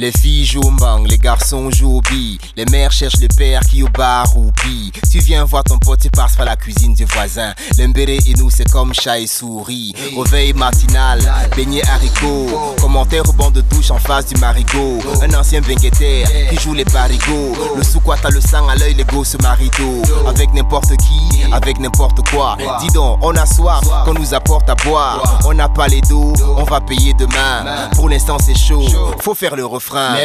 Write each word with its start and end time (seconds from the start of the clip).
Les 0.00 0.12
filles 0.12 0.46
jouent 0.46 0.62
au 0.62 0.70
mang, 0.70 1.04
les 1.04 1.18
garçons 1.18 1.70
jouent 1.70 1.98
au 1.98 2.00
billes. 2.00 2.38
Les 2.56 2.64
mères 2.64 2.90
cherchent 2.90 3.20
le 3.20 3.28
père 3.28 3.60
qui 3.60 3.82
au 3.82 3.88
bar 3.88 4.26
roupille. 4.30 4.90
Tu 5.12 5.18
viens 5.18 5.44
voir 5.44 5.62
ton 5.62 5.78
pote, 5.78 6.00
tu 6.00 6.08
passes 6.08 6.36
par 6.36 6.46
la 6.46 6.56
cuisine 6.56 6.94
du 6.94 7.04
voisin. 7.04 7.52
L'embéré 7.76 8.16
et 8.26 8.32
nous, 8.38 8.48
c'est 8.48 8.70
comme 8.70 8.94
chat 8.94 9.20
et 9.20 9.26
souris. 9.26 9.92
Réveil 10.16 10.54
matinal, 10.54 11.20
beignet 11.54 11.86
haricot. 11.86 12.76
Commentaire 12.92 13.22
au 13.28 13.32
banc 13.32 13.52
de 13.52 13.60
touche 13.60 13.92
en 13.92 13.98
face 13.98 14.26
du 14.26 14.40
marigot. 14.40 14.98
Un 15.22 15.32
ancien 15.38 15.60
benguetter 15.60 16.24
qui 16.50 16.56
joue 16.56 16.74
les 16.74 16.84
parigots. 16.84 17.52
Le 17.76 17.84
sous-quoi 17.84 18.16
t'as 18.20 18.30
le 18.30 18.40
sang 18.40 18.68
à 18.68 18.74
l'œil, 18.74 18.94
les 18.94 19.04
gosses 19.04 19.36
marito. 19.40 20.02
Avec 20.26 20.52
n'importe 20.52 20.96
qui, 20.96 21.44
avec 21.52 21.78
n'importe 21.78 22.28
quoi. 22.28 22.56
Dis 22.80 22.88
donc, 22.88 23.20
on 23.22 23.30
a 23.36 23.46
soif, 23.46 23.80
qu'on 24.04 24.14
nous 24.14 24.34
apporte 24.34 24.68
à 24.68 24.74
boire. 24.74 25.22
On 25.44 25.54
n'a 25.54 25.68
pas 25.68 25.86
les 25.86 26.00
dos, 26.00 26.32
on 26.56 26.64
va 26.64 26.80
payer 26.80 27.14
demain. 27.14 27.88
Pour 27.94 28.08
l'instant, 28.08 28.38
c'est 28.44 28.58
chaud, 28.58 28.82
faut 29.20 29.36
faire 29.36 29.54
le 29.54 29.64
refrain. 29.64 30.16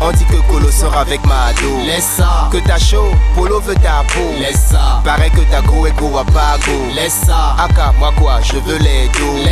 On 0.00 0.10
dit 0.10 0.24
que 0.24 0.50
Colo 0.50 0.68
sort 0.72 0.96
avec 0.96 1.24
Mado. 1.24 1.78
Que 2.50 2.58
t'as 2.66 2.80
chaud, 2.80 3.12
Polo 3.36 3.60
veut 3.60 3.76
ta 3.76 4.02
peau. 4.12 4.34
Paraît 5.04 5.30
que 5.30 5.42
t'as 5.48 5.62
gros 5.62 5.86
et 5.86 5.92
go 5.92 6.18
à 6.18 6.24
bago. 6.24 6.72
laisse 6.92 7.20
ça, 7.24 7.54
Aka, 7.56 7.92
moi 8.00 8.12
quoi, 8.18 8.40
je 8.42 8.54
veux 8.54 8.78
les 8.78 9.06
dos. 9.10 9.48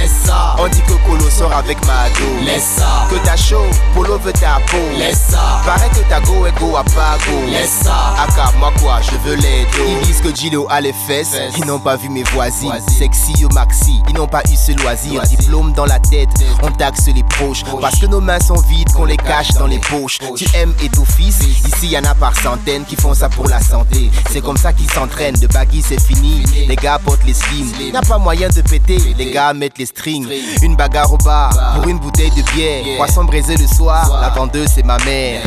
On 0.58 0.66
dit 0.66 0.82
que 0.82 0.94
Colo 1.06 1.30
sort 1.30 1.52
avec 1.52 1.78
Mado. 1.86 2.47
Que 2.48 3.16
t'as 3.26 3.36
chaud, 3.36 3.68
Polo 4.08 4.20
veut 4.20 4.32
ta 4.32 4.58
peau. 4.70 4.78
laisse 4.98 5.18
ça, 5.28 5.60
Paraît 5.66 5.90
que 5.90 6.00
t'as 6.08 6.20
go 6.20 6.46
et 6.46 6.52
go 6.58 6.76
à 6.76 6.82
bago. 6.82 7.46
laisse 7.50 7.80
ça, 7.82 8.14
Aka, 8.18 8.56
moi 8.58 8.72
quoi, 8.80 9.00
je 9.02 9.10
veux 9.28 9.36
les 9.36 9.64
dos. 9.76 9.84
Ils 10.00 10.06
disent 10.06 10.22
que 10.22 10.34
Gilo 10.34 10.66
a 10.70 10.80
les 10.80 10.94
fesses. 11.06 11.32
Fesses. 11.32 11.54
Ils 11.58 11.66
n'ont 11.66 11.78
pas 11.78 11.96
vu 11.96 12.08
mes 12.08 12.22
voisines. 12.22 12.72
Sexy 12.98 13.44
au 13.44 13.48
maxi. 13.52 14.00
Ils 14.08 14.14
n'ont 14.14 14.26
pas 14.26 14.40
eu 14.50 14.56
ce 14.56 14.72
loisir. 14.82 15.14
Loisir. 15.14 15.38
Diplôme 15.38 15.72
dans 15.74 15.84
la 15.84 15.98
tête. 16.00 16.30
On 16.62 16.70
taxe 16.70 17.06
les 17.14 17.22
proches. 17.22 17.64
Parce 17.82 18.00
que 18.00 18.06
nos 18.06 18.20
mains 18.20 18.40
sont 18.40 18.58
vides, 18.70 18.90
qu'on 18.92 19.04
les 19.04 19.18
cache 19.18 19.50
dans 19.58 19.66
les 19.66 19.78
poches. 19.78 20.18
Tu 20.36 20.46
aimes 20.54 20.74
et 20.82 20.88
ton 20.88 21.04
fils. 21.04 21.40
Ici, 21.42 21.88
y 21.88 21.98
en 21.98 22.04
a 22.04 22.14
par 22.14 22.34
centaines 22.40 22.86
qui 22.86 22.96
font 22.96 23.12
ça 23.12 23.28
pour 23.28 23.46
la 23.48 23.60
santé. 23.60 24.10
C'est 24.30 24.40
comme 24.40 24.56
ça 24.56 24.72
qu'ils 24.72 24.90
s'entraînent. 24.90 25.34
De 25.36 25.48
baggy, 25.48 25.82
c'est 25.86 26.00
fini. 26.00 26.44
Les 26.66 26.76
gars 26.76 26.98
portent 27.04 27.24
les 27.26 27.34
slims. 27.34 27.72
Y'a 27.92 28.00
pas 28.00 28.16
moyen 28.18 28.48
de 28.48 28.62
péter. 28.62 28.98
Les 29.18 29.30
gars 29.32 29.52
mettent 29.52 29.76
les 29.78 29.86
strings. 29.86 30.26
Une 30.62 30.76
bagarre 30.76 31.12
au 31.12 31.18
bar 31.18 31.50
pour 31.74 31.86
une 31.88 31.98
bouteille 31.98 32.30
de 32.30 32.42
bière. 32.54 32.96
Poisson 32.96 33.24
braisé 33.24 33.56
le 33.56 33.66
soir. 33.66 33.97
La 34.20 34.30
vendeuse, 34.30 34.68
c'est 34.74 34.84
ma 34.84 34.96
mère. 35.04 35.42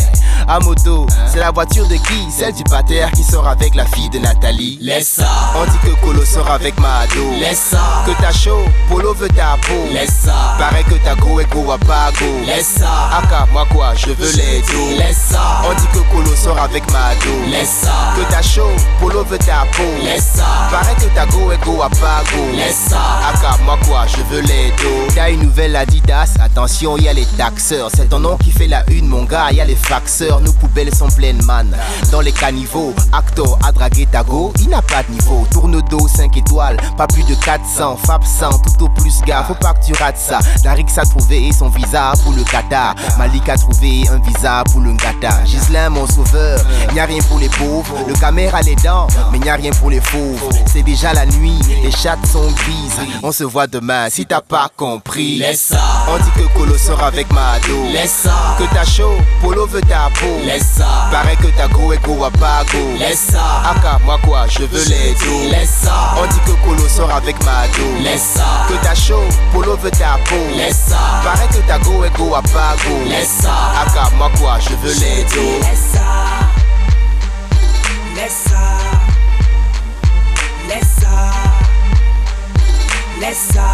À 0.54 0.60
moto, 0.60 1.08
c'est 1.32 1.40
la 1.40 1.50
voiture 1.52 1.88
de 1.88 1.94
qui? 1.96 2.30
Celle 2.30 2.54
du 2.54 2.64
pater 2.66 3.06
qui 3.16 3.24
sort 3.24 3.48
avec 3.48 3.74
la 3.74 3.86
fille 3.86 4.10
de 4.10 4.20
Nathalie. 4.20 4.78
laisse 4.82 5.08
ça, 5.08 5.24
On 5.56 5.64
dit 5.64 5.78
que 5.82 5.96
Colo 6.06 6.26
sort 6.26 6.52
avec 6.52 6.78
Mado. 6.78 7.32
laisse 7.40 7.58
ça, 7.72 7.80
Que 8.06 8.12
t'as 8.22 8.34
chaud, 8.34 8.66
Polo 8.90 9.14
veut 9.14 9.30
ta 9.30 9.56
peau. 9.66 9.88
laisse 9.94 10.12
ça, 10.26 10.34
Paraît 10.60 10.84
que 10.84 10.96
t'as 11.06 11.16
gros 11.16 11.40
et 11.40 11.46
go 11.46 11.72
à 11.72 11.78
bago. 11.78 12.26
laisse 12.46 12.68
ça, 12.80 12.90
Aka, 13.18 13.48
moi 13.54 13.66
quoi, 13.72 13.94
je 13.96 14.08
veux 14.08 14.32
les 14.36 14.60
dos. 14.64 14.98
laisse 14.98 15.28
ça, 15.30 15.40
On 15.70 15.74
dit 15.74 15.88
que 15.94 16.00
Colo 16.14 16.36
sort 16.36 16.60
avec 16.60 16.84
Mado. 16.92 17.32
laisse 17.50 17.70
ça, 17.84 17.94
Que 18.18 18.30
t'as 18.30 18.42
chaud, 18.42 18.76
Polo 19.00 19.24
veut 19.24 19.38
ta 19.38 19.66
peau. 19.72 19.84
laisse 20.04 20.32
ça, 20.36 20.44
Paraît 20.70 20.96
que 20.96 21.06
t'as 21.16 21.28
go 21.28 21.50
et 21.54 21.58
go 21.66 21.82
à 21.82 21.88
bago. 21.88 22.52
laisse 22.58 22.76
ça, 22.90 23.00
Aka, 23.34 23.56
moi 23.64 23.78
quoi, 23.88 24.06
je 24.06 24.22
veux 24.36 24.42
les 24.42 24.72
dos. 24.84 25.14
T'as 25.16 25.30
une 25.32 25.44
nouvelle 25.44 25.78
Adidas, 25.78 26.34
attention, 26.44 26.98
y 26.98 27.08
a 27.08 27.14
les 27.14 27.26
taxeurs. 27.38 27.90
C'est 27.96 28.10
ton 28.10 28.20
nom 28.20 28.36
qui 28.36 28.52
fait 28.52 28.68
la 28.68 28.84
une, 28.90 29.08
mon 29.08 29.24
gars, 29.24 29.50
y 29.54 29.62
a 29.62 29.66
les 29.66 29.76
faxeurs. 29.78 30.40
Nos 30.44 30.54
poubelles 30.54 30.94
sont 30.94 31.10
pleines, 31.10 31.44
man. 31.46 31.76
Dans 32.12 32.22
les 32.22 32.32
caniveaux, 32.32 32.94
Actor 33.12 33.60
a 33.66 33.72
dragué 33.72 34.08
ta 34.12 34.24
go, 34.24 34.52
il 34.60 34.70
n'a 34.70 34.82
pas 34.82 35.04
de 35.04 35.12
niveau. 35.12 35.46
Tourne 35.52 35.82
dos, 35.90 36.08
5 36.08 36.36
étoiles, 36.38 36.78
pas 36.98 37.08
plus 37.08 37.24
de 37.24 37.36
400. 37.36 37.98
Fab 38.06 38.24
100, 38.24 38.50
tout 38.60 38.86
au 38.86 38.90
plus, 38.90 39.22
gars, 39.26 39.44
faut 39.48 39.54
pas 39.56 39.74
que 39.74 39.86
tu 39.86 39.94
rates 39.94 40.18
ça. 40.18 40.40
Darix 40.64 40.86
a 40.98 41.04
trouvé 41.04 41.52
son 41.52 41.70
visa 41.70 42.14
pour 42.24 42.34
le 42.34 42.44
Qatar. 42.44 42.96
Malik 43.18 43.48
a 43.50 43.58
trouvé 43.58 44.04
un 44.10 44.20
visa 44.20 44.64
pour 44.72 44.82
le 44.82 44.92
Ngata. 44.94 45.46
Gislain, 45.46 45.90
mon 45.90 46.08
sauveur, 46.08 46.60
y 46.96 47.00
a 47.00 47.06
rien 47.06 47.22
pour 47.28 47.40
les 47.40 47.50
pauvres. 47.50 47.96
Le 48.08 48.14
caméra 48.14 48.62
les 48.62 48.76
dents, 48.76 49.08
mais 49.32 49.40
y 49.40 49.50
a 49.50 49.56
rien 49.56 49.72
pour 49.72 49.90
les 49.90 50.02
fauves. 50.02 50.42
C'est 50.66 50.84
déjà 50.84 51.14
la 51.14 51.26
nuit, 51.26 51.60
les 51.84 51.92
chattes 51.92 52.26
sont 52.26 52.48
grises. 52.52 53.00
On 53.24 53.32
se 53.32 53.44
voit 53.44 53.68
demain 53.68 54.08
si 54.10 54.26
t'as 54.26 54.42
pas 54.42 54.70
compris. 54.76 55.38
laisse 55.38 55.62
ça, 55.62 55.82
On 56.10 56.18
dit 56.18 56.32
que 56.36 56.58
Colo 56.58 56.78
sort 56.78 57.04
avec 57.04 57.32
Mado. 57.32 57.84
laisse 57.92 58.22
ça, 58.24 58.56
Que 58.58 58.64
t'as 58.74 58.86
chaud, 58.86 59.18
Polo 59.42 59.66
veut 59.68 59.82
ta 59.82 60.10
laisse 60.46 60.66
ça, 60.78 61.08
Paraît 61.12 61.36
que 61.36 61.48
t'as 61.58 61.68
go 61.68 61.92
et 61.94 61.98
go 62.00 62.24
à 62.24 62.30
bago. 62.30 62.98
laisse 63.00 63.20
ça, 63.32 63.64
Aka, 63.70 64.00
moi 64.06 64.18
quoi, 64.26 64.46
je 64.48 64.64
veux 64.66 64.84
les 64.90 65.14
dos. 65.14 65.50
laisse 65.52 65.70
ça, 65.84 66.16
On 66.18 66.26
dit 66.28 66.40
que 66.46 66.52
Colo 66.66 66.88
sort 66.88 67.12
avec 67.12 67.36
Mado. 67.44 67.84
laisse 68.04 68.22
ça, 68.36 68.46
Que 68.68 68.74
t'as 68.84 68.96
chaud, 68.96 69.24
Polo 69.54 69.76
veut 69.78 69.92
ta 69.92 70.18
peau. 70.26 70.36
laisse 70.56 70.86
ça, 70.88 70.98
Paraît 71.24 71.48
que 71.48 71.66
t'as 71.68 71.80
go 71.80 72.04
et 72.06 72.10
go 72.18 72.34
à 72.36 72.42
bago. 72.42 72.96
laisse 73.08 73.30
ça, 73.42 73.52
Aka, 73.82 74.10
moi 74.18 74.30
quoi, 74.40 74.58
je 74.60 74.76
veux 74.76 74.94
les 75.00 75.24
dos. 75.24 75.60
Laisse 75.62 75.92
ça, 75.94 76.00
laisse 78.16 78.44
ça, 78.50 78.66
laisse 80.68 80.96
ça, 81.02 81.32
laisse 83.20 83.48
ça, 83.54 83.70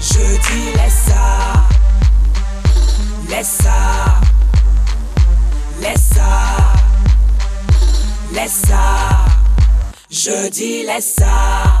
je 0.00 0.18
dis 0.18 0.72
laisse 0.76 1.02
ça, 1.06 1.24
laisse 3.28 3.58
ça, 3.62 4.03
laisse 8.44 8.62
ça, 8.68 9.24
je 10.10 10.50
dis 10.50 10.82
laisse 10.84 11.14
ça. 11.14 11.73